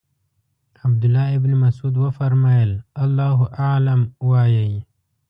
[0.85, 2.71] عبدالله ابن مسعود وفرمایل
[3.03, 4.71] الله اعلم وایئ.